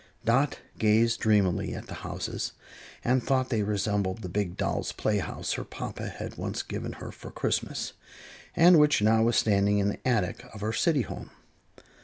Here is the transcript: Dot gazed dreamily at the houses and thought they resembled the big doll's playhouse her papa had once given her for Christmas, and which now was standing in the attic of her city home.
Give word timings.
Dot 0.25 0.57
gazed 0.79 1.19
dreamily 1.19 1.75
at 1.75 1.85
the 1.85 1.93
houses 2.01 2.53
and 3.03 3.21
thought 3.21 3.49
they 3.49 3.61
resembled 3.61 4.23
the 4.23 4.29
big 4.29 4.57
doll's 4.57 4.91
playhouse 4.91 5.53
her 5.53 5.63
papa 5.63 6.07
had 6.09 6.39
once 6.39 6.63
given 6.63 6.93
her 6.93 7.11
for 7.11 7.29
Christmas, 7.29 7.93
and 8.55 8.79
which 8.79 9.03
now 9.03 9.21
was 9.21 9.35
standing 9.35 9.77
in 9.77 9.89
the 9.89 10.07
attic 10.07 10.43
of 10.55 10.61
her 10.61 10.73
city 10.73 11.03
home. 11.03 11.29